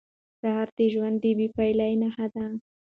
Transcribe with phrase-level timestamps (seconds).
[0.41, 2.45] سهار د ژوند د بیا پیل نښه ده.